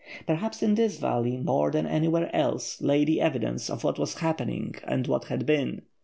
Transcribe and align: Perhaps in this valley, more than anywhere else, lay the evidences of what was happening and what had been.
Perhaps 0.25 0.63
in 0.63 0.73
this 0.73 0.97
valley, 0.97 1.37
more 1.37 1.69
than 1.69 1.85
anywhere 1.85 2.35
else, 2.35 2.81
lay 2.81 3.05
the 3.05 3.21
evidences 3.21 3.69
of 3.69 3.83
what 3.83 3.99
was 3.99 4.15
happening 4.15 4.73
and 4.83 5.05
what 5.05 5.25
had 5.25 5.45
been. 5.45 5.83